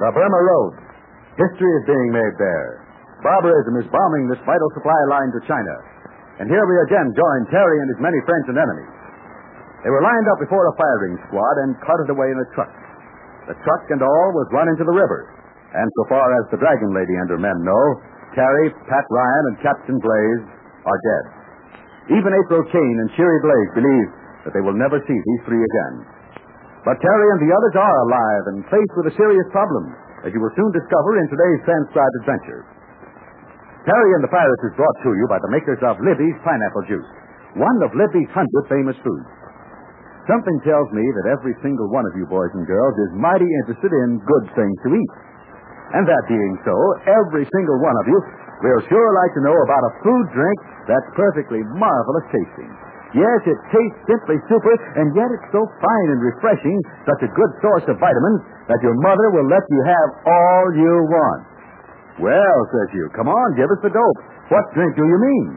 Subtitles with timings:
[0.00, 0.72] The Burma Road.
[1.36, 2.88] History is being made there.
[3.20, 5.76] Barbarism is bombing this vital supply line to China.
[6.40, 8.96] And here we again join Terry and his many friends and enemies.
[9.84, 12.72] They were lined up before a firing squad and carted away in a truck.
[13.52, 15.36] The truck and all was run into the river.
[15.76, 17.84] And so far as the Dragon Lady and her men know,
[18.32, 20.44] Terry, Pat Ryan, and Captain Blaze
[20.88, 21.24] are dead.
[22.16, 24.08] Even April Kane and Cheery Blaze believe
[24.48, 25.94] that they will never see these three again.
[26.80, 29.92] But Terry and the others are alive and faced with a serious problem,
[30.24, 32.64] as you will soon discover in today's transcribed adventure.
[33.84, 37.10] Terry and the Pirates is brought to you by the makers of Libby's Pineapple Juice,
[37.56, 39.28] one of Libby's hundred famous foods.
[40.28, 43.92] Something tells me that every single one of you boys and girls is mighty interested
[44.04, 45.12] in good things to eat.
[45.96, 46.76] And that being so,
[47.08, 48.18] every single one of you
[48.62, 52.72] will sure like to know about a food drink that's perfectly marvelous tasting.
[53.10, 57.52] Yes, it tastes simply super, and yet it's so fine and refreshing, such a good
[57.58, 61.42] source of vitamins, that your mother will let you have all you want.
[62.22, 64.20] Well, says you, come on, give us the dope.
[64.54, 65.48] What drink do you mean?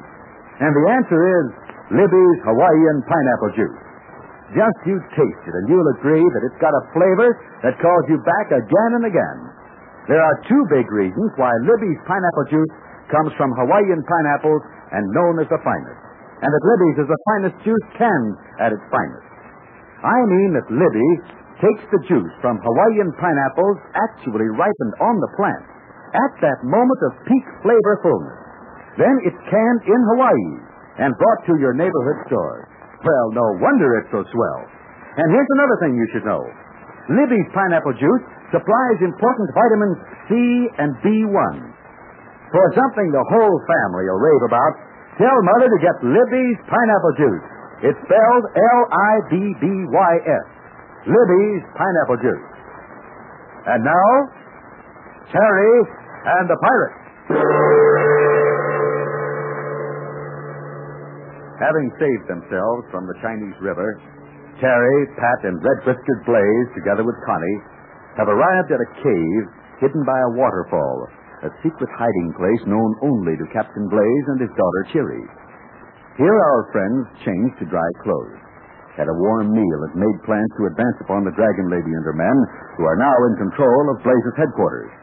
[0.66, 1.45] And the answer is
[1.94, 3.81] Libby's Hawaiian Pineapple Juice.
[4.57, 7.29] Just you taste it, and you'll agree that it's got a flavor
[7.66, 9.39] that calls you back again and again.
[10.09, 12.73] There are two big reasons why Libby's Pineapple Juice
[13.09, 14.61] comes from Hawaiian pineapples
[14.94, 16.02] and known as the finest,
[16.41, 19.29] and that Libby's is the finest juice canned at its finest.
[20.03, 21.09] I mean that Libby
[21.61, 25.66] takes the juice from Hawaiian pineapples actually ripened on the plant
[26.13, 28.39] at that moment of peak flavor fullness.
[28.99, 30.53] Then it's canned in Hawaii
[31.01, 32.69] and brought to your neighborhood store.
[33.01, 34.61] Well, no wonder it's so swell.
[35.17, 36.44] And here's another thing you should know.
[37.09, 39.97] Libby's pineapple juice supplies important vitamins
[40.29, 40.33] C
[40.77, 41.55] and B1.
[42.53, 44.73] For something the whole family will rave about,
[45.18, 47.46] tell Mother to get Libby's pineapple juice.
[47.84, 50.46] It's spelled L-I-B-B-Y-S.
[51.03, 52.47] Libby's pineapple juice.
[53.68, 54.09] And now,
[55.31, 55.75] Terry
[56.24, 57.03] and the Pirates.
[61.59, 64.00] Having saved themselves from the Chinese River,
[64.59, 67.59] Terry, Pat, and Red Whiskered Blaze, together with Connie,
[68.18, 69.44] have arrived at a cave
[69.80, 71.07] hidden by a waterfall,
[71.43, 75.25] a secret hiding place known only to Captain Blaze and his daughter Cheery.
[76.15, 78.39] Here our friends changed to dry clothes,
[78.95, 82.15] had a warm meal, and made plans to advance upon the Dragon Lady and her
[82.15, 82.37] men,
[82.79, 84.93] who are now in control of Blaze's headquarters.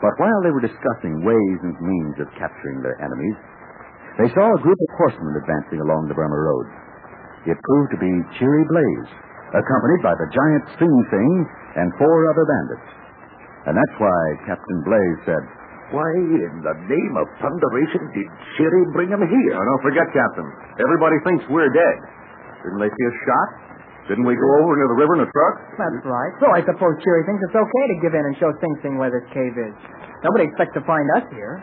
[0.00, 3.36] But while they were discussing ways and means of capturing their enemies,
[4.16, 6.66] they saw a group of horsemen advancing along the Burma Road.
[7.44, 9.10] It proved to be Cheery Blaze,
[9.52, 11.32] accompanied by the giant Sing Sing
[11.76, 13.05] and four other bandits.
[13.66, 15.42] And that's why Captain Blaze said,
[15.90, 16.06] Why,
[16.38, 19.54] in the name of thunderation, did Cheery bring him here?
[19.54, 20.46] Oh, now, don't forget, Captain.
[20.78, 21.96] Everybody thinks we're dead.
[22.62, 23.48] Didn't they see us shot?
[24.06, 25.54] Didn't we go over into the river in a truck?
[25.82, 26.32] That's right.
[26.38, 29.10] So I suppose Cheery thinks it's okay to give in and show Sing Sing where
[29.10, 29.74] this cave is.
[30.22, 31.58] Nobody expects to find us here.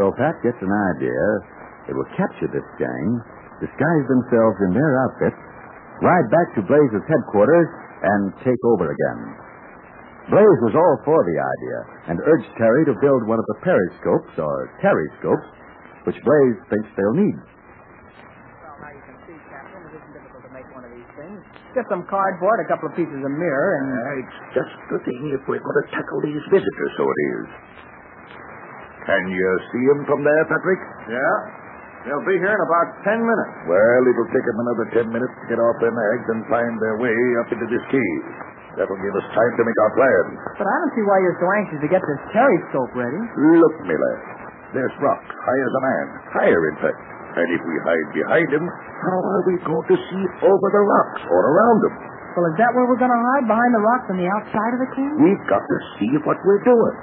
[0.00, 1.24] So Pat gets an idea.
[1.84, 3.20] They will capture this gang,
[3.60, 5.36] disguise themselves in their outfits,
[6.00, 7.68] ride back to Blaze's headquarters,
[8.00, 9.43] and take over again.
[10.32, 11.78] Blaze was all for the idea
[12.08, 15.48] and urged Terry to build one of the periscopes, or terryscopes,
[16.08, 17.36] which Blaze thinks they'll need.
[17.36, 21.44] Well, now you can see, Captain, it isn't difficult to make one of these things.
[21.76, 23.88] Just some cardboard, a couple of pieces of mirror, and...
[23.92, 27.46] Uh, it's just the thing if we're going to tackle these visitors, so it is.
[29.04, 30.80] Can you see them from there, Patrick?
[31.12, 31.36] Yeah.
[32.08, 33.54] They'll be here in about ten minutes.
[33.68, 36.96] Well, it'll take them another ten minutes to get off their nags and find their
[37.00, 38.24] way up into this cave.
[38.74, 40.34] That'll give us time to make our plans.
[40.58, 43.20] But I don't see why you're so anxious to get this terryscope ready.
[43.54, 44.16] Look, Miller.
[44.74, 46.06] There's rock, high as a man.
[46.34, 46.98] Higher, in fact.
[47.38, 51.22] And if we hide behind him, how are we going to see over the rocks
[51.30, 51.94] or around them?
[52.34, 53.46] Well, is that where we're going to hide?
[53.46, 55.14] Behind the rocks on the outside of the cave?
[55.22, 56.96] We've got to see what we're doing.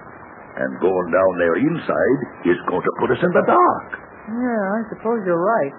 [0.60, 2.20] And going down there inside
[2.52, 3.88] is going to put us in the dark.
[4.36, 5.72] Yeah, I suppose you're right.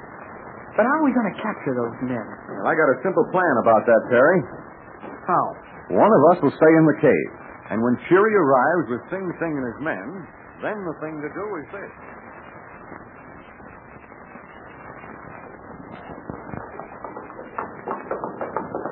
[0.73, 2.25] But how are we going to capture those men?
[2.49, 4.41] Well, I got a simple plan about that, Terry.
[5.29, 5.45] How?
[5.91, 7.31] One of us will stay in the cave.
[7.71, 10.07] And when Cheery arrives with Sing Sing and his men,
[10.63, 11.93] then the thing to do is this.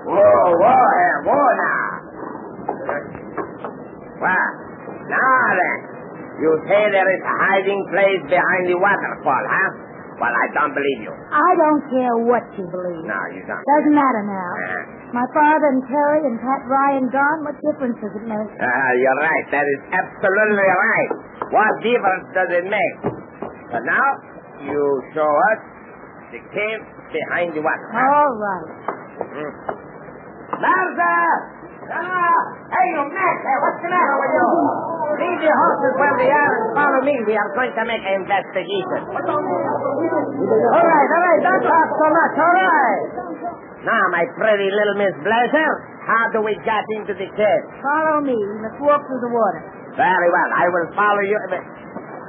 [0.07, 1.91] Whoa, whoa there, whoa now.
[4.21, 4.49] Well,
[5.07, 5.79] now then,
[6.41, 9.90] you say there is a hiding place behind the waterfall, huh?
[10.21, 11.15] Well, I don't believe you.
[11.33, 13.05] I don't care what you believe.
[13.09, 13.65] No, you don't.
[13.65, 14.51] Doesn't matter now.
[14.53, 17.39] Uh, My father and Terry and Pat Ryan gone.
[17.49, 18.51] What difference does it make?
[18.61, 19.45] uh, you're right.
[19.49, 21.11] That is absolutely right.
[21.57, 22.97] What difference does it make?
[23.73, 24.09] But now,
[24.61, 24.83] you
[25.17, 25.25] show
[25.57, 25.61] us
[26.37, 26.81] the cave
[27.17, 28.05] behind the waterfall.
[28.05, 28.69] All right.
[29.25, 29.53] Mm.
[30.61, 31.17] Martha!
[31.97, 32.41] Ah!
[32.71, 33.53] Hey, you Martha!
[33.65, 35.00] What's the matter with you?
[35.21, 37.15] Leave your horses where they are and follow me.
[37.29, 39.01] We are going to make an investigation.
[39.05, 41.41] All right, all right.
[41.45, 42.33] Don't talk so much.
[42.41, 43.05] All right.
[43.85, 45.71] Now, my pretty little Miss Blazer,
[46.05, 47.63] how do we get into the cave?
[47.85, 48.37] Follow me.
[48.37, 49.61] We must walk through the water.
[49.97, 50.51] Very well.
[50.57, 51.37] I will follow you.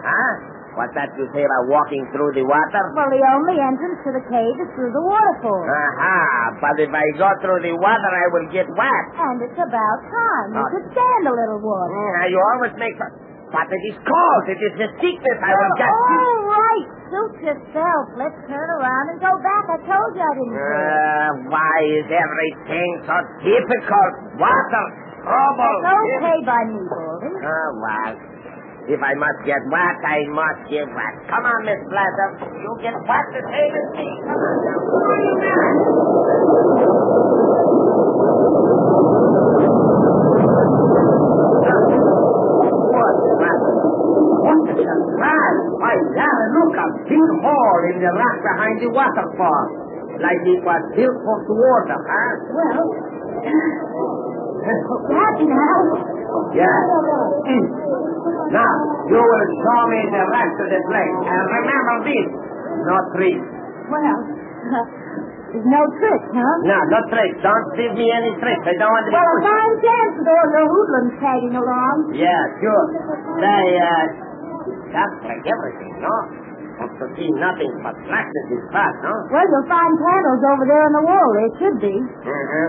[0.03, 0.33] Huh?
[0.71, 2.83] What's that you say about walking through the water?
[2.95, 5.63] Well, the only entrance to the cave is through the waterfall.
[5.67, 6.19] Aha!
[6.63, 9.05] But if I go through the water, I will get wet.
[9.19, 10.47] And it's about time.
[10.55, 10.71] You Ah.
[10.71, 11.91] could stand a little water.
[11.91, 13.11] Mm, you always make fun.
[13.51, 14.43] But it is cold.
[14.47, 15.37] It is the sickness.
[15.43, 16.85] I will get All right.
[17.11, 18.03] Suit yourself.
[18.15, 19.63] Let's turn around and go back.
[19.67, 20.55] I told you I didn't.
[20.55, 24.11] Uh, why is everything so difficult?
[24.39, 24.85] Water,
[25.19, 25.75] trouble.
[25.83, 27.31] It's okay by me, Baldy.
[27.43, 28.15] Oh, well.
[28.89, 31.13] If I must get wet, I must get wet.
[31.29, 32.29] Come on, Miss Blazer.
[32.65, 34.09] You get wet the same as me.
[34.25, 34.77] Come on now.
[34.81, 36.81] Come on, you man.
[42.91, 43.73] What the matter?
[44.41, 45.61] What a surprise!
[45.77, 49.65] Why, look, a big hole in the rock behind the waterfall.
[50.17, 52.33] Like it was built for the water, huh?
[52.49, 52.81] Well,
[54.61, 55.77] that now.
[57.45, 58.30] Mm.
[58.51, 58.73] Now,
[59.07, 61.15] you will show me the rest of the place.
[61.23, 62.27] And remember this,
[62.83, 63.47] no tricks.
[63.87, 64.17] Well,
[65.55, 66.55] there's no trick, huh?
[66.67, 67.37] No, no tricks.
[67.43, 68.63] Don't give me any tricks.
[68.67, 71.95] I don't want to be Well, a fine chance with all the hoodlums tagging along.
[72.15, 72.85] Yeah, sure.
[73.39, 74.05] They, uh,
[74.91, 76.15] that's like everything, no?
[76.81, 79.13] Want to see nothing but blackness is fast, no?
[79.31, 81.27] Well, you'll find candles over there on the wall.
[81.39, 81.95] They should be.
[81.95, 82.67] Uh-huh.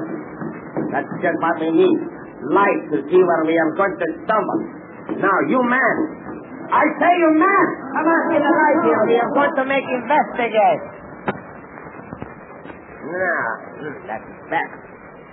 [0.95, 1.99] That's just what we need.
[2.55, 4.61] Light to see where we are going to stumble.
[5.19, 5.97] Now, you man.
[6.73, 7.67] I say you man.
[7.93, 9.03] Come on, get the light here.
[9.07, 10.83] We are going to make investigate.
[13.03, 13.45] Now,
[14.09, 14.79] that's better.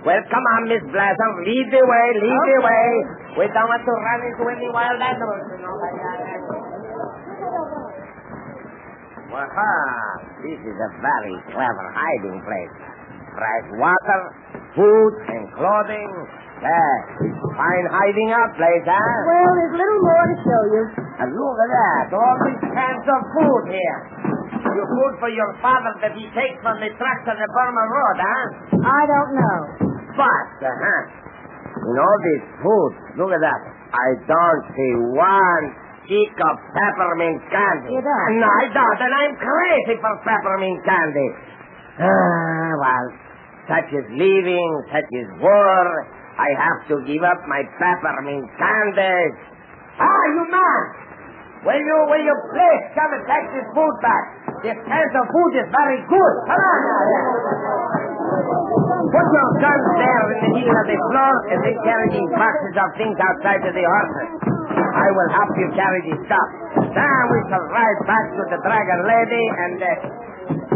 [0.00, 1.30] Well, come on, Miss Blazer.
[1.44, 2.88] Lead the way, lead the way.
[3.36, 6.20] We don't want to run into any wild animals, you know, like that.
[9.30, 9.74] Aha!
[10.42, 12.74] This is a very clever hiding place.
[13.36, 14.20] Fresh water,
[14.74, 16.10] food, and clothing.
[16.60, 19.00] There, a fine hiding out place, huh?
[19.24, 20.82] Well, there's little more to show you.
[21.24, 24.00] And look at that, all these cans of food here.
[24.60, 28.16] Your food for your father that he takes from the trucks on the Burma Road,
[28.20, 28.44] huh?
[28.76, 29.58] I don't know.
[30.20, 31.02] But, uh-huh.
[31.80, 32.92] In all this food,
[33.24, 33.60] look at that.
[33.96, 35.64] I don't see one
[36.04, 37.96] stick of peppermint candy.
[37.96, 38.36] You don't?
[38.36, 41.28] No, I don't, and I'm crazy for peppermint candy.
[42.04, 43.06] Ah, well,
[43.64, 46.19] such is living, such is war.
[46.40, 49.20] I have to give up my peppermint candy.
[50.00, 50.80] Ah, you man!
[51.60, 54.24] Will you, will you please come and take this food back?
[54.64, 56.34] This kind of food is very good.
[56.48, 57.04] Come on now.
[59.12, 62.74] Put your guns there in the middle of the floor and then carry these boxes
[62.80, 64.30] of things outside to the horses.
[64.80, 66.48] I will help you carry the stuff.
[66.96, 69.78] Then we shall ride back to the Dragon Lady and...
[69.84, 69.92] Uh,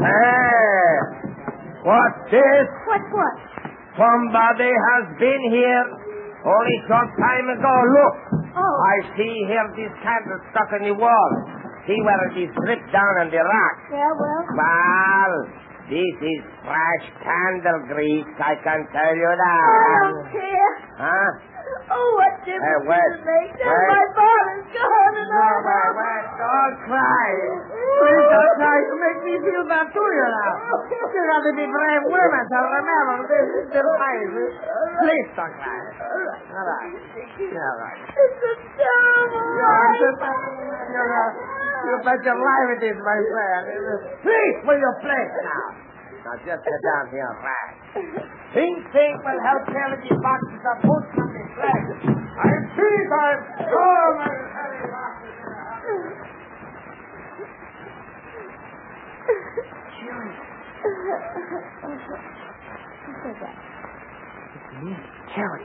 [0.04, 1.24] hey!
[1.88, 2.66] What's this?
[2.84, 3.36] What's what?
[3.94, 5.84] Somebody has been here
[6.44, 7.74] only short time ago.
[7.94, 8.14] Look.
[8.54, 8.74] Oh.
[8.90, 11.30] I see here this candle stuck in the wall.
[11.86, 13.76] See where it is slipped down on the rock.
[13.92, 14.42] Yeah, well.
[14.56, 15.34] Well,
[15.90, 19.62] this is fresh candle grease, I can tell you I that.
[19.62, 20.72] Oh, don't care.
[20.96, 21.53] Huh?
[21.84, 23.50] Oh, what difference Hey, wait, does it make?
[23.60, 23.88] Wait.
[23.92, 25.52] my father's gone and No, I...
[25.68, 27.28] wait, wait, don't cry.
[27.68, 28.76] Please don't cry.
[28.80, 30.52] You make me feel bad too, you know.
[30.88, 34.32] You got to be brave women, so remember, this is the life.
[35.04, 35.76] Please don't cry.
[36.08, 36.88] All right.
[37.44, 38.00] All right.
[38.16, 40.00] It's a terrible life.
[41.84, 43.64] you bet your life it is, my friend.
[44.24, 45.84] Please, will you play now?
[46.24, 47.76] Now just sit down here, fast.
[48.56, 51.23] Sing Sing will help carry these boxes of boots from the flag.
[51.54, 53.36] I see that.
[53.70, 56.34] Oh, my heavy boxes in the.
[63.34, 64.92] It's me,
[65.34, 65.64] Terry.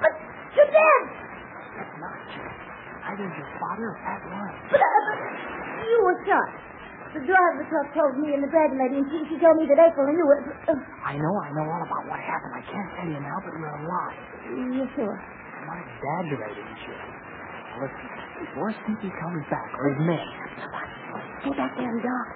[0.00, 0.12] But
[0.56, 1.02] you're dead.
[1.76, 2.50] That's not true.
[3.04, 4.20] Either your father or Pat.
[4.70, 4.84] But, uh,
[5.78, 6.48] but you were shot.
[7.14, 9.54] The driver of the truck told me and the dragon lady, and she, she told
[9.62, 10.42] me that April and you were...
[10.66, 10.74] Uh,
[11.06, 12.58] I know, I know all about what happened.
[12.58, 14.18] I can't tell you now, but you're alive.
[14.74, 15.14] You're sure?
[15.14, 16.98] I'm not exaggerating, shit.
[17.78, 18.06] Listen,
[18.42, 20.26] before Stinky comes back, or his men,
[21.46, 22.30] Stay back there and dark.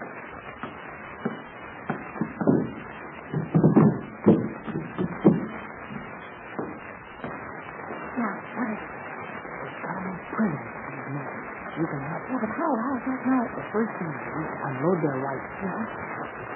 [8.19, 8.93] Now, what is it?
[9.63, 11.33] We've got him in prison for his men.
[11.79, 12.23] You can help.
[12.29, 12.43] Yeah,
[13.05, 13.31] but how?
[13.31, 13.51] How is that right?
[13.55, 15.87] The first thing to do is unload their rifles.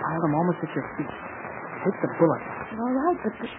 [0.03, 1.13] Pile them almost at your feet.
[1.87, 2.49] Take the bullets.
[2.79, 3.33] All right, but...
[3.39, 3.51] the-.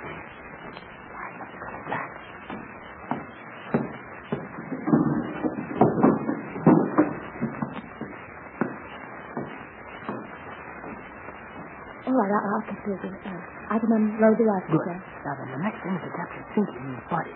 [12.04, 13.10] All right, I'll, I'll get busy.
[13.16, 15.00] Uh, I can unload the rifle, Good.
[15.24, 17.34] Now then, the next thing is to capture Stinky and his buddy.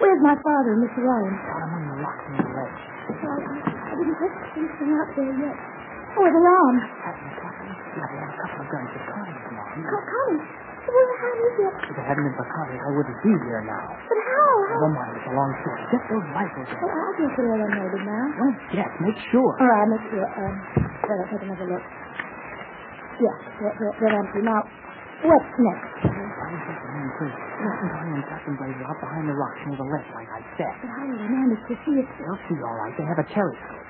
[0.00, 1.04] Where's my father Mr.
[1.04, 1.34] Ryan?
[1.38, 2.24] Got him on the rocks
[3.22, 3.62] near the ledge.
[3.62, 5.56] Well, I, didn't put anything out there yet.
[6.12, 6.76] Oh, it's alarm.
[7.38, 9.82] Tucker, yeah, they have a couple of guns, but Connie's gone.
[9.86, 10.42] Co- Connie,
[10.82, 11.74] well, how is it?
[11.88, 12.46] If it hadn't been for
[12.82, 13.86] I wouldn't be here now.
[13.96, 14.50] But how?
[14.74, 15.82] Never mind, it's a long story.
[15.94, 16.90] Get those rifles Well.
[16.90, 18.24] I'll get it all unloaded now.
[18.36, 19.50] Well, yes, make sure.
[19.62, 20.26] All right, make sure.
[20.36, 20.54] Um,
[21.06, 21.84] let us take another look.
[23.22, 24.40] Yeah, they're, they're, they're empty.
[24.42, 24.60] Now,
[25.22, 26.02] what's next?
[26.02, 27.42] I was just in prison.
[27.94, 30.74] Connie and Captain Blaze are up behind the rocks near the ledge, like I said.
[30.82, 32.06] But how will they manage to see it?
[32.18, 32.94] They'll see all right.
[32.98, 33.82] They have a terryscope.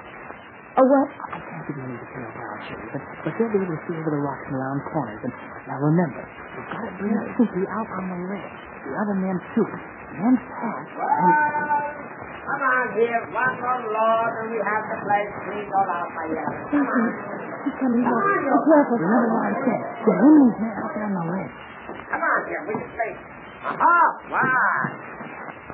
[0.73, 1.09] Oh, what?
[1.29, 3.93] I can't give you any details now, Cheery, but, but they'll be able to see
[3.93, 5.21] over the rocks and around corners.
[5.21, 5.33] And
[5.69, 8.57] now remember, we've got to bring Stinky out on the ledge.
[8.89, 9.69] The other men too.
[9.69, 12.09] Then Pat and...
[12.43, 16.25] Come on here, one more load, and we have the place cleaned all out by
[16.27, 17.41] you.
[17.62, 18.38] He's coming back.
[18.42, 18.97] Be careful.
[18.99, 19.83] Remember what I said.
[20.02, 20.14] The
[20.83, 21.54] out there on the ledge.
[22.11, 23.12] Come on here, we can stay.
[23.62, 23.99] Aha,
[24.31, 24.90] what?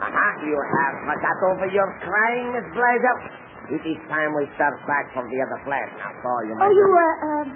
[0.04, 3.16] Aha, you have forgot over your crying, Miss Blazer.
[3.68, 5.88] It is time we start back from the other flat.
[6.00, 7.46] Now, so you Oh, you, uh, um,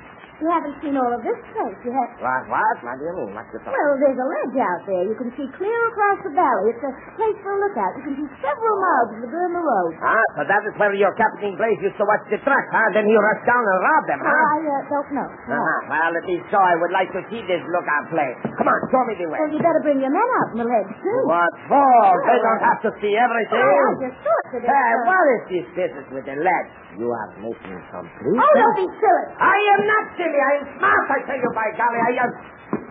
[0.40, 1.76] you haven't seen all of this place.
[1.84, 2.10] You have...
[2.18, 2.76] What, what?
[2.82, 3.30] What do you?
[3.36, 5.04] What's the Well, there's a ledge out there.
[5.06, 6.72] You can see clear across the valley.
[6.72, 7.92] It's a place for a lookout.
[8.00, 9.92] You can see several miles of the Burma Road.
[10.02, 12.88] Ah, so that is where your Captain Blaze used to watch the truck, huh?
[12.96, 14.42] Then he rushed down and robbed them, Well, huh?
[14.42, 15.28] I uh, don't know.
[15.52, 15.58] No.
[15.60, 15.80] Uh-huh.
[15.92, 18.38] Well, if he's so, I would like to see this lookout place.
[18.56, 19.38] Come on, show me the way.
[19.38, 21.18] Well, you better bring your men out on the ledge, too.
[21.28, 22.02] What for?
[22.26, 23.62] They don't have to see everything.
[23.62, 26.66] Oh, I just thought that Hey, uh, what is this business with the lead?
[26.98, 28.36] You have made me complete.
[28.36, 29.24] Oh, don't be silly.
[29.40, 30.40] I am not silly.
[30.40, 32.00] I am smart, I tell you, by golly.
[32.04, 32.30] I am...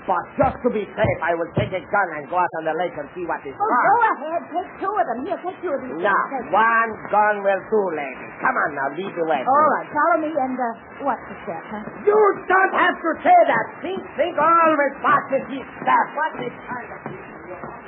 [0.01, 2.73] But just to be safe, I will take a gun and go out on the
[2.73, 3.85] lake and see what is Oh, wrong.
[3.85, 4.41] go ahead.
[4.49, 5.17] Take two of them.
[5.29, 5.93] Here, take two of these.
[6.01, 8.25] No, Take- one gun will do, lady.
[8.41, 9.45] Come on now, lead the way.
[9.45, 11.85] All right, follow me and, uh, what's the step, huh?
[12.01, 12.17] You
[12.49, 13.65] don't have to say that.
[13.85, 16.05] Sing, Sing always watches his step.
[16.17, 17.79] What is kind of people you are?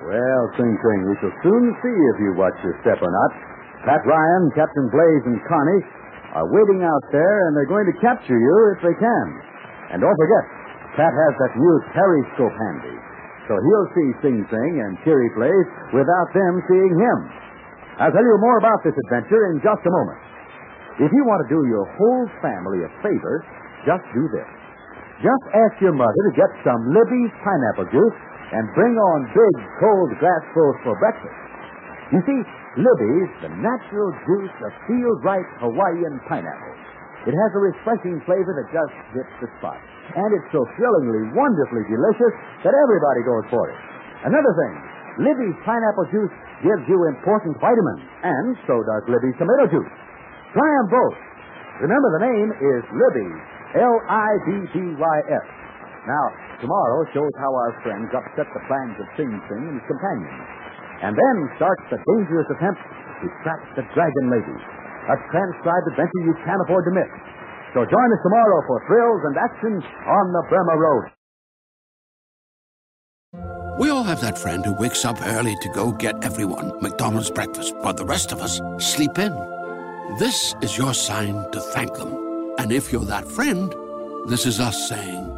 [0.00, 3.30] Well, Sing Sing, we shall soon see if you watch your step or not.
[3.84, 5.82] Pat Ryan, Captain Blaze, and Connie
[6.40, 9.26] are waiting out there, and they're going to capture you if they can.
[9.92, 10.44] And don't forget,
[10.96, 12.96] Pat has that new periscope handy.
[13.44, 17.18] So he'll see Sing Sing and Cheery Blaze without them seeing him.
[18.00, 20.20] I'll tell you more about this adventure in just a moment.
[20.96, 23.44] If you want to do your whole family a favor,
[23.84, 24.48] just do this.
[25.20, 28.18] Just ask your mother to get some Libby's pineapple juice
[28.50, 31.38] and bring on big cold glassfuls for breakfast.
[32.10, 32.40] You see,
[32.82, 36.74] Libby's, the natural juice of field-ripe Hawaiian pineapple.
[37.26, 39.78] It has a refreshing flavor that just hits the spot.
[40.16, 42.34] And it's so thrillingly, wonderfully delicious
[42.66, 43.78] that everybody goes for it.
[44.26, 44.74] Another thing,
[45.30, 46.34] Libby's pineapple juice
[46.66, 49.92] gives you important vitamins, and so does Libby's tomato juice.
[50.50, 51.18] Try them both.
[51.86, 53.42] Remember, the name is Libby's,
[53.78, 55.46] L-I-B-B-Y-S.
[56.10, 56.24] Now,
[56.60, 60.44] tomorrow shows how our friends upset the plans of Sing Sing and his companions.
[61.00, 64.58] And then starts the dangerous attempt to track the Dragon Lady.
[65.08, 67.10] A transcribed adventure you can't afford to miss.
[67.72, 71.04] So join us tomorrow for thrills and action on the Burma Road.
[73.80, 77.74] We all have that friend who wakes up early to go get everyone McDonald's breakfast,
[77.76, 79.32] while the rest of us sleep in.
[80.18, 82.54] This is your sign to thank them.
[82.58, 83.74] And if you're that friend,
[84.28, 85.30] this is us saying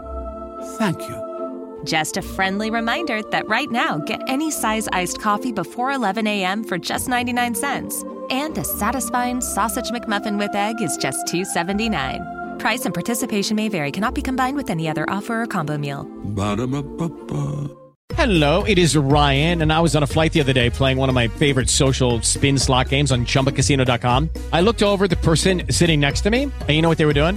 [0.79, 1.83] thank you.
[1.85, 6.63] Just a friendly reminder that right now, get any size iced coffee before 11 a.m.
[6.63, 8.05] for just 99 cents.
[8.31, 12.59] And a satisfying sausage McMuffin with egg is just $2.79.
[12.59, 16.05] Price and participation may vary, cannot be combined with any other offer or combo meal.
[16.25, 17.69] Ba-da-ba-ba-ba.
[18.15, 21.09] Hello, it is Ryan, and I was on a flight the other day playing one
[21.09, 24.29] of my favorite social spin slot games on chumbacasino.com.
[24.53, 27.15] I looked over the person sitting next to me, and you know what they were
[27.15, 27.37] doing?